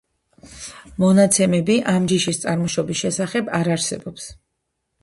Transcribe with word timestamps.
მონაცემები 1.03 1.75
ამ 1.93 2.09
ჯიშის 2.13 2.43
წარმოშობის 2.47 3.05
შესახებ 3.07 3.57
არ 3.61 3.73
არსებობს. 3.79 4.29